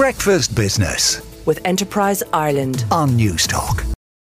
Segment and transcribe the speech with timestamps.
[0.00, 3.84] Breakfast Business with Enterprise Ireland on Newstalk.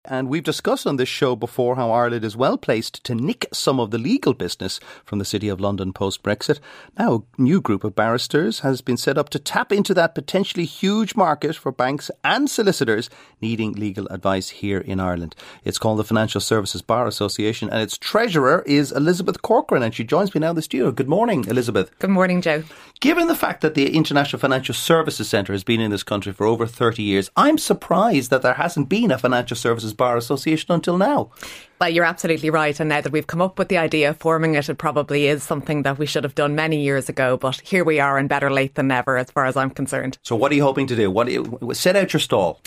[0.04, 3.78] And we've discussed on this show before how Ireland is well placed to nick some
[3.78, 6.58] of the legal business from the City of London post Brexit.
[6.98, 10.64] Now, a new group of barristers has been set up to tap into that potentially
[10.64, 13.08] huge market for banks and solicitors
[13.40, 15.36] needing legal advice here in Ireland.
[15.62, 20.02] It's called the Financial Services Bar Association, and its treasurer is Elizabeth Corcoran, and she
[20.02, 20.90] joins me now in the studio.
[20.90, 21.96] Good morning, Elizabeth.
[22.00, 22.64] Good morning, Joe.
[23.03, 26.47] Given the fact that the International Financial Services Centre has been in this country for
[26.47, 30.97] over 30 years, I'm surprised that there hasn't been a financial services Bar Association until
[30.97, 31.33] now.
[31.82, 32.78] Well, you're absolutely right.
[32.78, 35.42] And now that we've come up with the idea of forming it, it probably is
[35.42, 37.36] something that we should have done many years ago.
[37.36, 40.16] But here we are, and better late than never, as far as I'm concerned.
[40.23, 41.10] So, what are you hoping to do?
[41.10, 42.60] What you, set out your stall?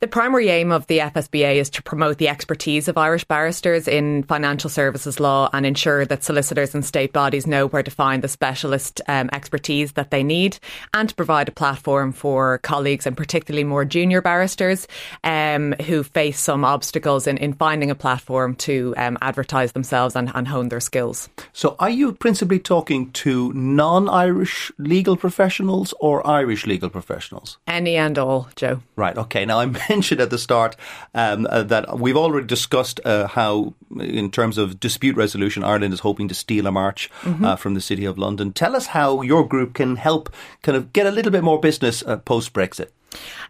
[0.00, 4.24] The primary aim of the FSBA is to promote the expertise of Irish barristers in
[4.24, 8.28] financial services law and ensure that solicitors and state bodies know where to find the
[8.28, 10.58] specialist um, expertise that they need,
[10.92, 14.86] and to provide a platform for colleagues and particularly more junior barristers
[15.24, 20.30] um, who face some obstacles in, in finding a platform to um, advertise themselves and,
[20.34, 21.28] and hone their skills.
[21.52, 27.58] So, are you principally talking to non Irish legal professionals or Irish legal professionals?
[27.66, 28.82] Any and all, Joe.
[28.96, 29.44] Right, okay.
[29.44, 30.76] Now, I mentioned at the start
[31.14, 36.00] um, uh, that we've already discussed uh, how, in terms of dispute resolution, Ireland is
[36.00, 37.44] hoping to steal a march mm-hmm.
[37.44, 38.52] uh, from the City of London.
[38.52, 42.02] Tell us how your group can help kind of get a little bit more business
[42.06, 42.88] uh, post Brexit.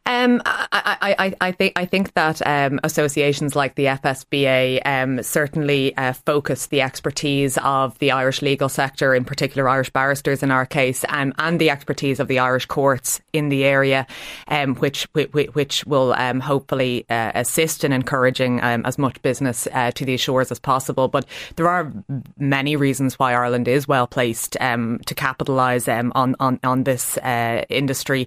[0.06, 5.96] Um, I, I, I, think I think that um, associations like the FSBA um, certainly
[5.96, 10.66] uh, focus the expertise of the Irish legal sector, in particular Irish barristers in our
[10.66, 14.06] case, um, and the expertise of the Irish courts in the area,
[14.48, 19.90] um, which, which, which will um, hopefully uh, assist in encouraging as much business uh,
[19.92, 21.08] to these shores as possible.
[21.08, 21.92] But there are
[22.38, 28.26] many reasons why Ireland is well placed to capitalise on, on on this uh, industry.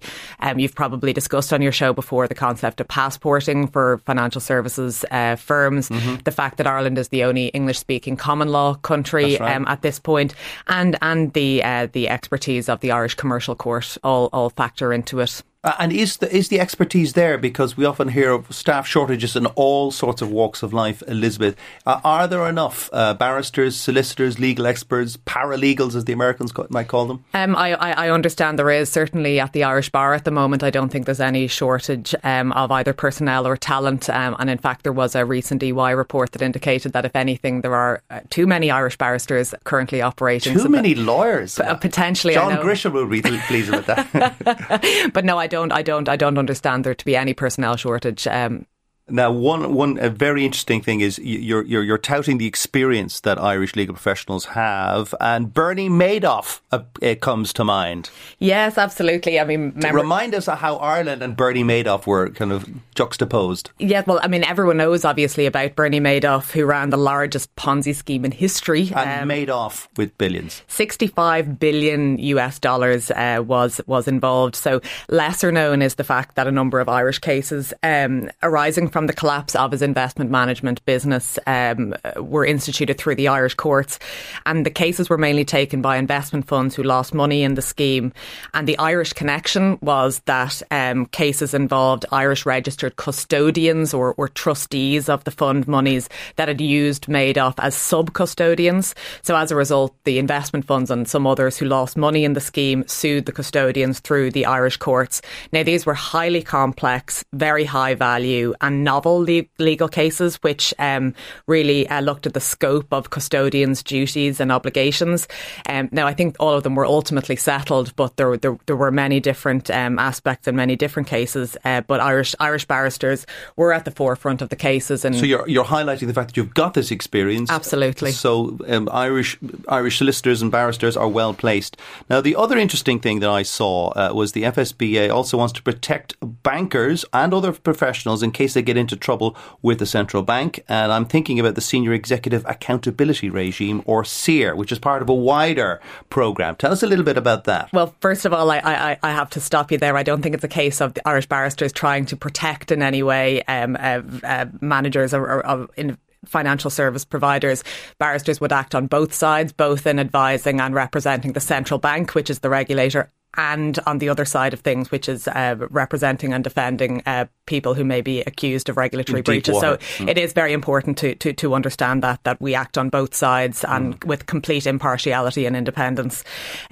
[0.56, 5.38] you've probably discussed on your show before the concept of passporting for financial services uh,
[5.38, 6.17] firms, mm-hmm.
[6.25, 9.55] the fact that Ireland is the only English speaking common law country right.
[9.55, 10.36] um, at this point,
[10.67, 15.21] and and the uh, the expertise of the Irish Commercial Court all all factor into
[15.21, 15.42] it.
[15.63, 17.37] Uh, and is the is the expertise there?
[17.37, 21.01] Because we often hear of staff shortages in all sorts of walks of life.
[21.07, 26.89] Elizabeth, uh, are there enough uh, barristers, solicitors, legal experts, paralegals, as the Americans might
[26.89, 27.23] call them?
[27.33, 30.63] Um, I, I, understand there is certainly at the Irish Bar at the moment.
[30.63, 34.09] I don't think there's any shortage um, of either personnel or talent.
[34.09, 37.61] Um, and in fact, there was a recent EY report that indicated that if anything,
[37.61, 40.53] there are uh, too many Irish barristers currently operating.
[40.53, 41.55] Too so many lawyers.
[41.55, 45.09] P- potentially, John Grisham will be pleased with that.
[45.13, 48.25] but no, I don't, I don't, I don't understand there to be any personnel shortage.
[48.27, 48.65] Um,
[49.09, 53.37] now, one one a very interesting thing is you're you're you're touting the experience that
[53.37, 58.09] Irish legal professionals have, and Bernie Madoff uh, it comes to mind.
[58.39, 59.42] Yes, absolutely.
[59.42, 62.65] I mean, remember, remind us of how Ireland and Bernie Madoff were kind of
[62.95, 63.71] juxtaposed.
[63.77, 67.93] Yeah, well, I mean, everyone knows obviously about Bernie Madoff, who ran the largest Ponzi
[67.93, 70.61] scheme in history and um, made off with billions.
[70.67, 74.55] Sixty-five billion US dollars uh, was was involved.
[74.55, 79.08] So lesser known is the fact that a number of Irish cases um, arising from
[79.08, 83.99] the collapse of his investment management business um, were instituted through the Irish courts.
[84.45, 88.14] And the cases were mainly taken by investment funds who lost money in the scheme.
[88.54, 95.10] And the Irish connection was that um, cases involved Irish registered custodians or, or trustees
[95.10, 98.93] of the fund monies that had used Madoff as sub custodians.
[99.23, 102.39] So as a result, the investment funds and some others who lost money in the
[102.39, 105.21] scheme sued the custodians through the Irish courts.
[105.52, 111.14] Now, these were highly complex, very high value, and novel le- legal cases, which um,
[111.48, 115.27] really uh, looked at the scope of custodians' duties and obligations.
[115.67, 118.92] Um, now, I think all of them were ultimately settled, but there, there, there were
[118.92, 121.58] many different um, aspects and many different cases.
[121.66, 125.05] Uh, but Irish Irish barristers were at the forefront of the cases.
[125.05, 127.49] And so you're you're highlighting the fact that you've got this experience.
[127.49, 128.12] Absolutely.
[128.12, 129.38] So um, Irish
[129.68, 131.77] Irish solicitors and barristers are well placed.
[132.10, 135.62] Now, the other interesting thing that I saw uh, was the FSBA also wants to
[135.62, 140.24] protect bankers and other professionals in case they get get into trouble with the central
[140.24, 140.64] bank.
[140.68, 145.10] And I'm thinking about the Senior Executive Accountability Regime, or SEAR, which is part of
[145.10, 145.80] a wider
[146.10, 146.56] program.
[146.56, 147.72] Tell us a little bit about that.
[147.72, 149.96] Well, first of all, I, I, I have to stop you there.
[149.96, 153.04] I don't think it's a case of the Irish barristers trying to protect in any
[153.04, 157.66] way um, uh, uh, managers or, or, or in, financial service providers,
[158.00, 162.30] barristers would act on both sides, both in advising and representing the central bank, which
[162.30, 166.44] is the regulator, and on the other side of things, which is uh, representing and
[166.44, 169.56] defending uh, people who may be accused of regulatory deep breaches.
[169.56, 169.78] water.
[169.81, 173.13] So it is very important to, to, to understand that that we act on both
[173.13, 174.06] sides and Mm.
[174.06, 176.24] with complete impartiality and independence.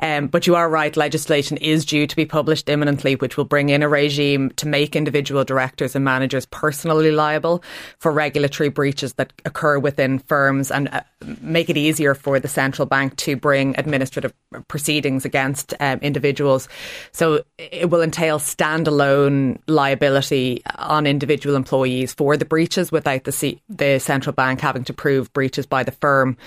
[0.01, 3.69] Um, but you are right, legislation is due to be published imminently, which will bring
[3.69, 7.63] in a regime to make individual directors and managers personally liable
[8.00, 11.01] for regulatory breaches that occur within firms and uh,
[11.41, 14.33] make it easier for the central bank to bring administrative
[14.68, 16.69] proceedings against um, individuals.
[17.12, 23.61] So it will entail standalone liability on individual employees for the breaches without the C-
[23.69, 26.37] the central bank having to prove breaches by the firm.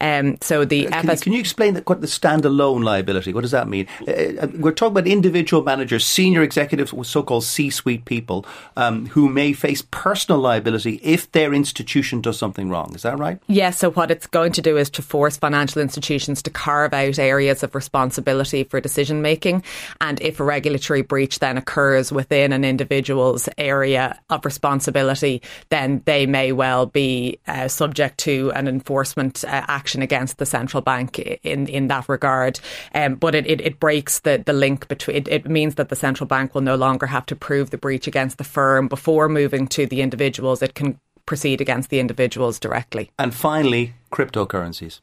[0.00, 3.32] Um, so the Can, FS can you explain that, what the standalone liability?
[3.32, 3.86] What does that mean?
[4.06, 8.46] Uh, uh, we're talking about individual managers, senior executives, so-called C-suite people,
[8.76, 12.94] um, who may face personal liability if their institution does something wrong.
[12.94, 13.38] Is that right?
[13.46, 17.18] Yes, so what it's going to do is to force financial institutions to carve out
[17.18, 19.62] areas of responsibility for decision making.
[20.00, 26.26] And if a regulatory breach then occurs within an individual's area of responsibility, then they
[26.26, 31.66] may well be uh, subject to an enforcement uh, action against the central bank in,
[31.68, 32.60] in that regard.
[32.94, 35.96] Um, but it, it, it breaks the, the link between, it, it means that the
[35.96, 39.66] central bank will no longer have to prove the breach against the firm before moving
[39.68, 40.62] to the individuals.
[40.62, 43.10] It can proceed against the individuals directly.
[43.18, 45.00] And finally, cryptocurrencies.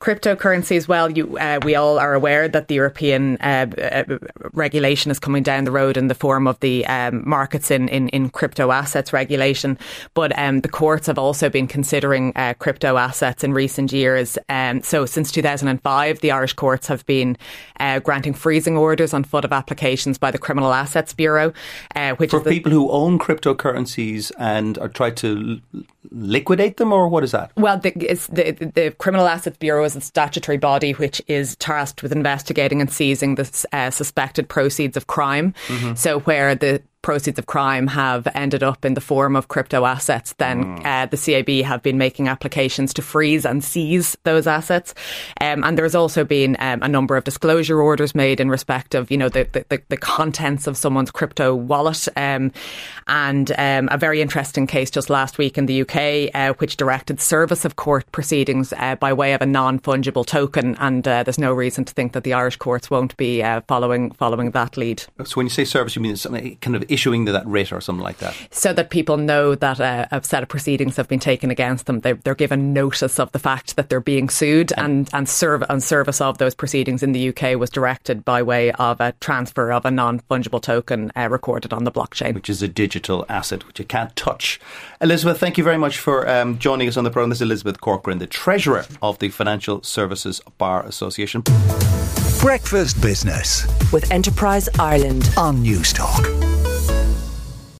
[0.00, 4.18] Cryptocurrencies, well, you, uh, we all are aware that the European uh, uh,
[4.54, 8.08] regulation is coming down the road in the form of the um, markets in, in,
[8.08, 9.78] in, crypto assets regulation.
[10.14, 14.38] But um, the courts have also been considering uh, crypto assets in recent years.
[14.48, 17.36] Um, so since 2005, the Irish courts have been
[17.80, 21.52] uh, granting freezing orders on foot of applications by the Criminal Assets Bureau,
[21.94, 25.60] uh, which for is the, people who own cryptocurrencies and are try to
[26.14, 27.52] liquidate them, or what is that?
[27.56, 32.12] Well, the, the, the Criminal Assets Bureau is a statutory body which is tasked with
[32.12, 35.54] investigating and seizing the uh, suspected proceeds of crime.
[35.66, 35.94] Mm-hmm.
[35.94, 40.32] So, where the proceeds of crime have ended up in the form of crypto assets,
[40.38, 40.86] then mm.
[40.86, 44.94] uh, the CAB have been making applications to freeze and seize those assets.
[45.38, 49.10] Um, and there's also been um, a number of disclosure orders made in respect of,
[49.10, 52.08] you know, the, the, the contents of someone's crypto wallet.
[52.16, 52.50] Um,
[53.06, 57.20] and um, a very interesting case just last week in the UK, uh, which directed
[57.20, 60.74] service of court proceedings uh, by way of a non-fungible token.
[60.80, 64.12] And uh, there's no reason to think that the Irish courts won't be uh, following
[64.12, 65.04] following that lead.
[65.24, 68.02] So when you say service, you mean something kind of issuing that writ or something
[68.02, 68.34] like that?
[68.50, 72.00] So that people know that uh, a set of proceedings have been taken against them.
[72.00, 75.82] They're, they're given notice of the fact that they're being sued, and and, serve, and
[75.82, 79.84] service of those proceedings in the UK was directed by way of a transfer of
[79.84, 83.78] a non fungible token uh, recorded on the blockchain, which is a digital asset which
[83.78, 84.60] you can't touch.
[85.00, 87.30] Elizabeth, thank you very much for um, joining us on the program.
[87.30, 91.42] This is Elizabeth Corcoran, the treasurer of the Financial Services Bar Association.
[92.40, 96.43] Breakfast Business with Enterprise Ireland on Newstalk.